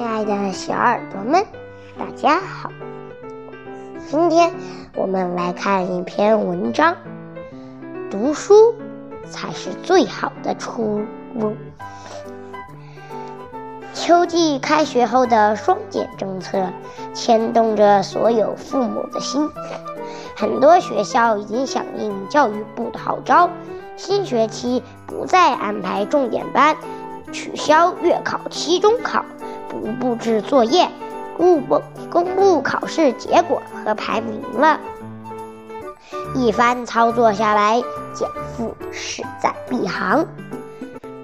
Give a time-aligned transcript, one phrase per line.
[0.00, 1.44] 亲爱的小耳朵们，
[1.98, 2.70] 大家好！
[4.08, 4.50] 今天
[4.96, 6.96] 我们来看一篇文章：
[8.10, 8.74] 读书
[9.28, 11.02] 才是最好的出
[11.34, 11.54] 路。
[13.92, 16.70] 秋季开学后的双减政策
[17.12, 19.50] 牵动着所有父母的心，
[20.34, 23.50] 很多学校已经响应教育部的号召，
[23.98, 26.74] 新学期不再安排重点班，
[27.32, 29.26] 取消月考期中考。
[29.70, 30.88] 不布置作业，
[31.36, 31.80] 公布
[32.10, 34.78] 公布考试结果和排名了。
[36.34, 37.80] 一番操作下来，
[38.12, 40.26] 减负势在必行。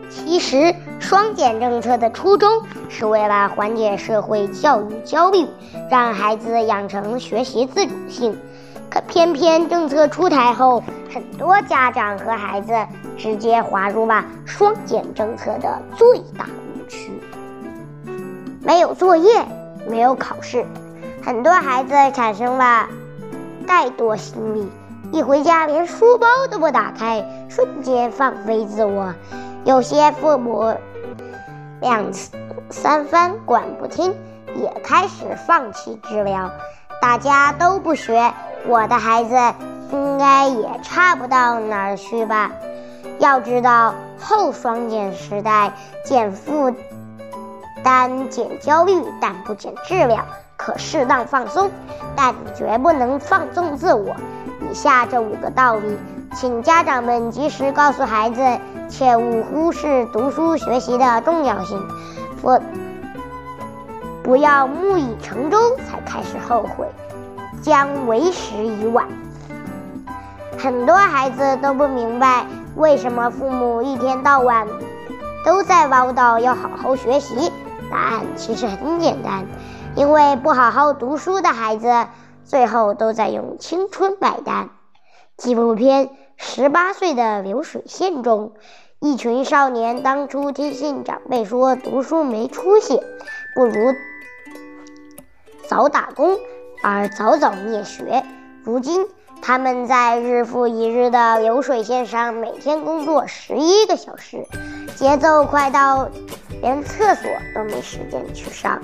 [0.09, 5.47] 其实，双减政策的初衷是为了缓解社会教育焦虑，
[5.91, 8.39] 让孩子养成学习自主性。
[8.89, 10.83] 可偏偏政策出台后，
[11.13, 12.73] 很多家长和孩子
[13.19, 16.47] 直接滑入了双减政策的最大。
[18.67, 19.47] 没有作业，
[19.89, 20.67] 没有考试，
[21.25, 22.89] 很多孩子产生了
[23.65, 24.69] 怠惰心理，
[25.13, 29.15] 一回家连书包都不打开，瞬间放飞自我。
[29.65, 30.75] 有些父母
[31.81, 32.13] 两
[32.69, 34.13] 三番管不听，
[34.57, 36.51] 也开始放弃治疗。
[37.01, 38.35] 大家都不学，
[38.67, 39.37] 我的孩子
[39.93, 42.51] 应该也差不到哪儿去吧？
[43.21, 45.73] 要知道，后双减时代
[46.05, 46.75] 减负。
[47.87, 50.25] 单减焦虑，但不减质量；
[50.57, 51.71] 可适当放松，
[52.17, 54.17] 但绝不能放纵自我。
[54.69, 55.97] 以下这五个道理，
[56.35, 58.43] 请家长们及时告诉孩子，
[58.89, 61.81] 切勿忽视读书学习的重要性，
[62.43, 62.61] 不
[64.25, 66.89] 不要木已成舟才开始后悔，
[67.63, 69.07] 将为时已晚。
[70.59, 74.67] 很多孩子都不明白，为什么父母一天到晚
[75.45, 77.53] 都在唠叨要好好学习。
[77.91, 79.47] 答案其实很简单，
[79.95, 82.07] 因为不好好读书的孩子，
[82.45, 84.71] 最后都在用青春买单。
[85.37, 86.07] 纪录片
[86.37, 88.53] 《十八岁的流水线》中，
[89.01, 93.01] 一群少年当初听信长辈说读书没出息，
[93.55, 93.95] 不如
[95.69, 96.39] 早打工，
[96.83, 98.25] 而早早灭学。
[98.65, 99.07] 如今，
[99.43, 104.47] 他们在日复一日的流水线上每天工作十一个小时，
[104.97, 106.09] 节奏快到。
[106.67, 108.83] 连厕所都没时间去上，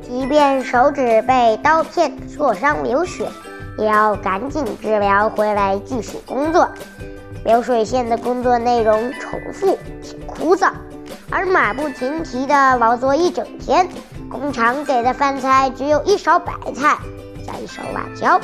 [0.00, 3.28] 即便手指被刀片挫伤流血，
[3.76, 6.68] 也要赶紧治疗回来继续工作。
[7.44, 10.70] 流水线的工作内容重复且枯燥，
[11.28, 13.88] 而马不停蹄的劳作一整天，
[14.30, 16.96] 工厂给的饭菜只有一勺白菜
[17.44, 18.40] 加一勺辣椒。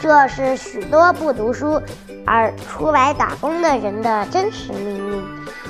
[0.00, 1.82] 这是许多不读书
[2.24, 5.24] 而出来打工的人的真实命运。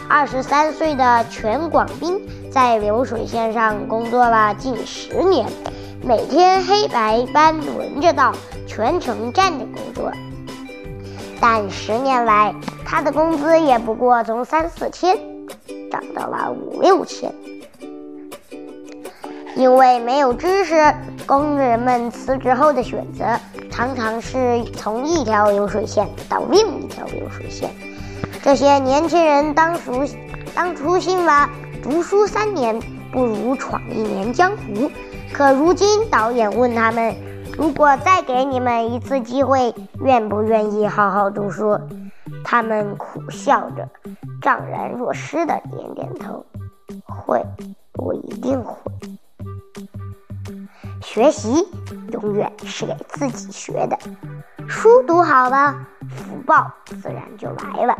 [0.08, 5.46] 二十三岁的全广斌在流水线上工作了近十年，
[6.02, 8.32] 每天黑白班轮着倒，
[8.68, 10.12] 全程站着工作。
[11.40, 15.18] 但十年来，他的工资也不过从三四千
[15.90, 17.34] 涨到了五六千。
[19.56, 20.94] 因为没有知识，
[21.26, 23.24] 工人们辞职后的选择
[23.70, 27.70] 常常是从一条流水线到另一条流水线。
[28.42, 30.04] 这些年轻人当初
[30.54, 31.48] 当初信了
[31.82, 32.80] “读书三年
[33.12, 34.90] 不如闯一年江湖”，
[35.32, 37.14] 可如今导演问他们
[37.58, 41.78] ：“如果再给你们一次机会，愿不愿意好好读书？”
[42.44, 43.88] 他们苦笑着，
[44.40, 46.46] 怅然若失的点点头
[47.04, 47.44] ：“会，
[47.94, 48.76] 我一定会。”
[51.02, 51.66] 学习
[52.12, 53.98] 永远是给自己学的，
[54.68, 55.76] 书读好了，
[56.10, 57.96] 福报自然就来了。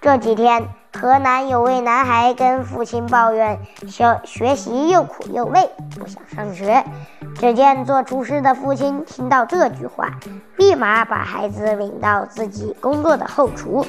[0.00, 6.84] 这几天，河南有位男孩跟父亲抱怨，学学习又苦又累，不想上学。
[7.34, 10.10] 只见做厨师的父亲听到这句话，
[10.56, 13.84] 立马把孩子领到自己工作的后厨。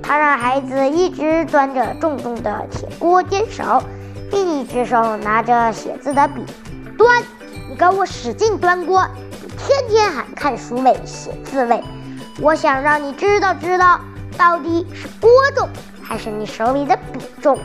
[0.00, 3.82] 他让孩子一直端着重重的铁锅煎勺，
[4.30, 6.46] 另一只手拿着写字的笔，
[6.96, 7.22] 端，
[7.68, 9.06] 你给我使劲端锅，
[9.42, 11.82] 你天天喊看书累、写字累，
[12.40, 14.00] 我想让你知道知道。
[14.36, 15.68] 到底是锅重
[16.00, 17.58] 还是你手里的笔重？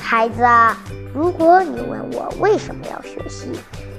[0.00, 0.78] 孩子啊，
[1.12, 3.50] 如果你问我为什么要学习，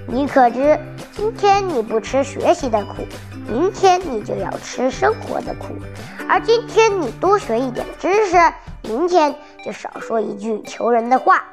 [0.08, 0.80] 你可知
[1.12, 3.06] 今天你不吃学习的苦，
[3.50, 5.74] 明天你就要吃生活的苦；
[6.30, 8.38] 而今天你多学一点知识，
[8.84, 9.36] 明天
[9.66, 11.44] 就少说一句求人的话。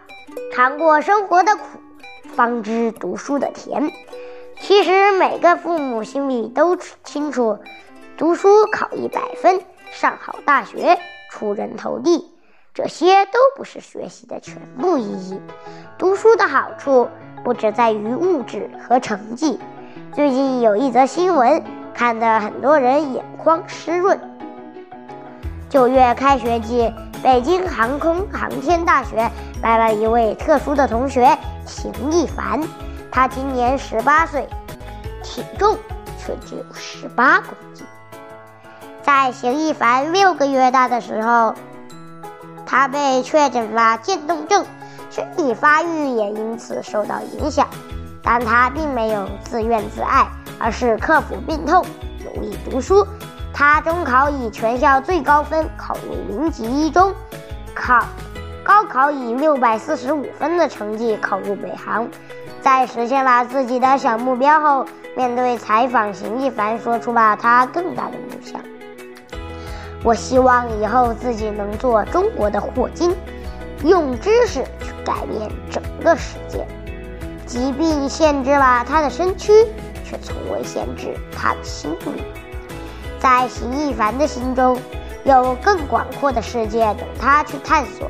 [0.54, 1.62] 尝过生活的苦，
[2.36, 3.90] 方知读书的甜。
[4.68, 7.58] 其实每个父母心里都清楚。
[8.18, 10.98] 读书考一百分，上好大学，
[11.30, 12.30] 出人头地，
[12.74, 15.40] 这些都不是学习的全部意义。
[15.96, 17.08] 读书的好处
[17.42, 19.58] 不只在于物质和成绩。
[20.14, 24.20] 最近有一则新闻，看得很多人眼眶湿润。
[25.70, 26.92] 九月开学季，
[27.22, 29.30] 北京航空航天大学
[29.62, 31.26] 来了一位特殊的同学
[31.64, 32.60] 邢一凡。
[33.18, 34.48] 他今年十八岁，
[35.24, 35.76] 体重
[36.20, 37.84] 却只有十八公斤。
[39.02, 41.52] 在邢一凡六个月大的时候，
[42.64, 44.64] 他被确诊了渐冻症，
[45.10, 47.66] 身体发育也因此受到影响。
[48.22, 50.28] 但他并没有自怨自艾，
[50.60, 51.84] 而是克服病痛，
[52.24, 53.04] 努力读书。
[53.52, 57.12] 他中考以全校最高分考入零级一中，
[57.74, 57.98] 考
[58.68, 62.06] 高考以六百四十五分的成绩考入北航。
[62.60, 64.84] 在实现了自己的小目标后，
[65.16, 68.60] 面对采访，邢一凡说出了他更大的梦想。
[70.04, 73.16] 我希望以后自己能做中国的霍金，
[73.84, 76.66] 用知识去改变整个世界。
[77.46, 79.50] 疾病限制了他的身躯，
[80.04, 82.22] 却从未限制他的心灵。
[83.18, 84.78] 在邢一凡的心中，
[85.24, 88.06] 有更广阔的世界等他去探索，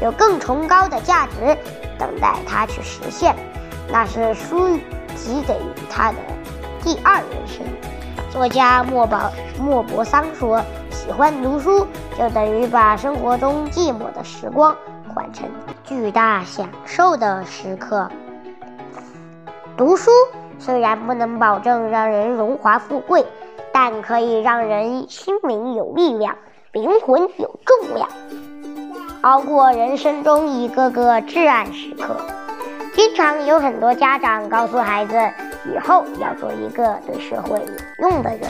[0.00, 1.56] 有更崇高的价值
[1.98, 3.34] 等待他去实现。
[3.90, 4.76] 那是书
[5.14, 6.18] 籍给予他的
[6.82, 7.64] 第二人生。
[8.30, 10.62] 作家莫宝莫泊桑说。
[10.92, 11.86] 喜欢读书，
[12.16, 14.76] 就等于把生活中寂寞的时光
[15.12, 15.48] 换成
[15.82, 18.08] 巨大享受的时刻。
[19.78, 20.10] 读书
[20.58, 23.24] 虽然不能保证让人荣华富贵，
[23.72, 26.36] 但可以让人心灵有力量，
[26.72, 28.08] 灵魂有重量，
[29.22, 32.16] 熬过人生中一个个至暗时刻。
[32.94, 35.14] 经常有很多家长告诉孩子，
[35.66, 38.40] 以后要做一个对社会有用的人。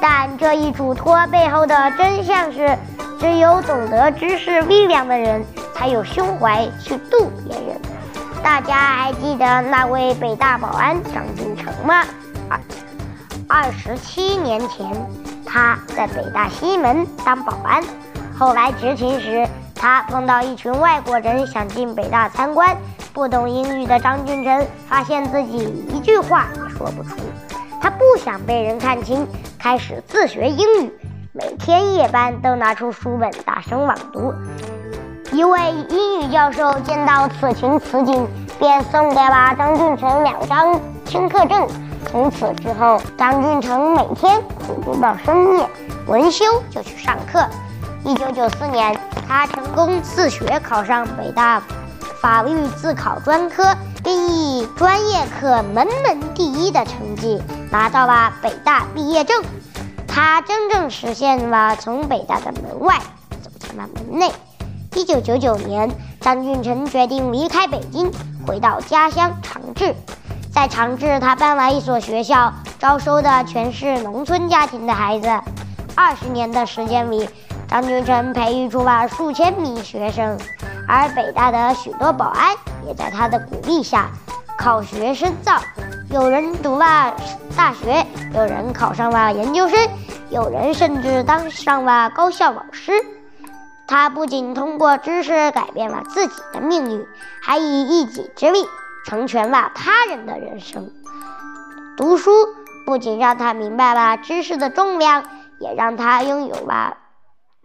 [0.00, 2.78] 但这一嘱托背后的真相是，
[3.18, 5.44] 只有懂得知识力量的人，
[5.74, 7.80] 才有胸怀去度别人。
[8.42, 12.04] 大家还记得那位北大保安张金成吗？
[12.48, 12.60] 二
[13.48, 14.88] 二十七年前，
[15.44, 17.82] 他在北大西门当保安，
[18.38, 19.46] 后来执勤时，
[19.80, 22.76] 他碰到一群外国人想进北大参观，
[23.14, 25.56] 不懂英语的张俊成发现自己
[25.90, 27.16] 一句话也说不出。
[27.80, 29.26] 他不想被人看清，
[29.58, 30.92] 开始自学英语，
[31.32, 34.34] 每天夜班都拿出书本大声朗读。
[35.32, 38.28] 一位英语教授见到此情此景，
[38.58, 41.66] 便送给了张俊成两张听课证。
[42.10, 45.66] 从此之后，张俊成每天苦读到深夜，
[46.06, 47.42] 文休就去上课。
[48.04, 48.98] 一九九四年，
[49.30, 51.62] 他成功自学考上北大
[52.20, 53.76] 法律自考专科。
[54.02, 57.38] 并以专业课门门第一的成绩
[57.70, 59.44] 拿到了北大毕业证，
[60.08, 62.98] 他真正实现了从北大的门外
[63.42, 64.32] 走进了门内。
[64.94, 68.10] 一九九九年，张俊成决定离开北京，
[68.46, 69.94] 回到家乡长治。
[70.50, 75.28] 在长治，他办了一所学校，招收的全是农村家庭的孩子。
[75.94, 77.28] 二十年的时间里，
[77.70, 80.36] 张俊成培育出了数千名学生，
[80.88, 82.56] 而北大的许多保安。
[82.84, 84.08] 也在他的鼓励下，
[84.58, 85.60] 考学深造，
[86.10, 87.14] 有人读了
[87.56, 89.78] 大学，有人考上了研究生，
[90.30, 92.92] 有人甚至当上了高校老师。
[93.86, 97.06] 他不仅通过知识改变了自己的命运，
[97.40, 98.64] 还以一己之力
[99.06, 100.90] 成全了他人的人生。
[101.96, 102.32] 读书
[102.84, 105.22] 不仅让他明白了知识的重量，
[105.60, 106.96] 也让他拥有了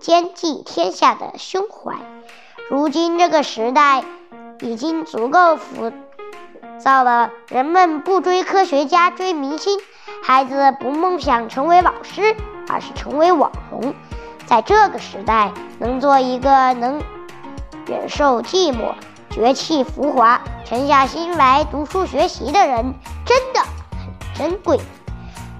[0.06, 1.96] 兼济天下的胸怀。
[2.70, 4.04] 如今这个时代。
[4.62, 5.92] 已经足够浮
[6.80, 7.30] 躁了。
[7.50, 9.78] 人们不追科学家，追明星；
[10.24, 12.38] 孩子不梦想成为老师，
[12.70, 13.94] 而是成为网红。
[14.46, 17.02] 在这个时代，能做一个能
[17.86, 18.94] 忍受寂寞、
[19.30, 22.94] 绝弃浮华、沉下心来读书学习的人，
[23.26, 24.80] 真的很珍贵。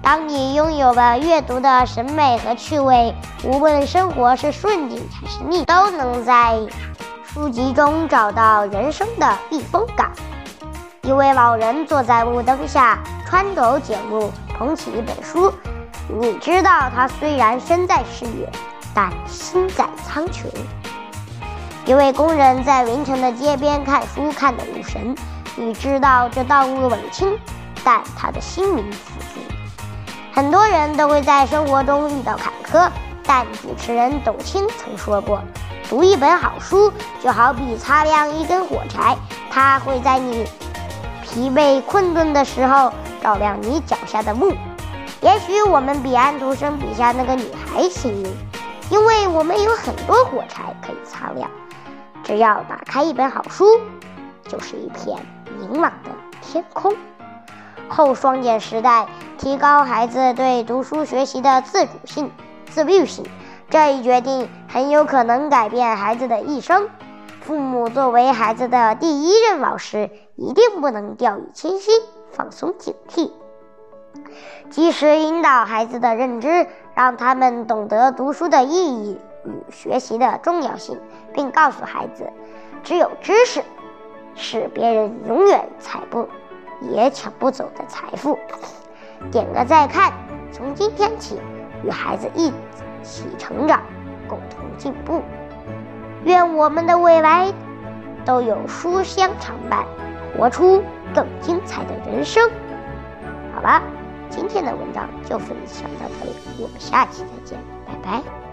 [0.02, 6.58] 当你拥有了阅读的审美和趣味，无论生活是顺境还是逆，都能在。
[7.24, 10.10] 书籍中找到人生的避风港。
[11.02, 12.98] 一位老人坐在路灯下，
[13.28, 15.52] 穿走简路，捧起一本书。
[16.08, 18.50] 你知道他虽然身在事业，
[18.94, 20.46] 但心在苍穹。
[21.84, 25.14] 一位工人在凌晨的街边看书，看得入神。
[25.56, 27.38] 你知道这道路冷清，
[27.84, 29.55] 但他的心灵富足。
[30.36, 32.90] 很多人都会在生活中遇到坎坷，
[33.24, 35.40] 但主持人董卿曾说过。
[35.88, 39.16] 读一本好书，就好比擦亮一根火柴，
[39.50, 40.46] 它会在你
[41.22, 44.52] 疲惫困顿的时候照亮你脚下的路。
[45.22, 48.30] 也许我们比安徒生笔下那个女孩幸运，
[48.90, 51.50] 因为我们有很多火柴可以擦亮。
[52.22, 53.64] 只要打开一本好书，
[54.46, 55.18] 就是一片
[55.58, 56.10] 明朗的
[56.42, 56.94] 天空。
[57.88, 59.06] 后双减时代，
[59.38, 62.30] 提高孩子对读书学习的自主性、
[62.68, 63.24] 自律性，
[63.70, 66.88] 这一决定很有可能改变孩子的一生。
[67.40, 71.94] 父母作为孩子的第一任老师，一定不能掉以轻心、
[72.32, 73.30] 放松警惕，
[74.68, 81.00] 及时引导孩子的认知，让他们懂得读书的意义与学习的重要性，
[81.32, 82.32] 并告诉孩子，
[82.82, 83.62] 只有知识
[84.34, 86.28] 是别人永远踩不。
[86.80, 88.38] 也抢不走的财富。
[89.30, 90.12] 点个再看，
[90.52, 91.40] 从今天起，
[91.82, 92.50] 与孩子一
[93.02, 93.82] 起成长，
[94.28, 95.22] 共同进步。
[96.24, 97.52] 愿我们的未来
[98.24, 99.84] 都有书香常伴，
[100.36, 100.82] 活出
[101.14, 102.50] 更精彩的人生。
[103.54, 103.80] 好了，
[104.28, 108.45] 今天的文章就分享到这里，我们下期再见，拜拜。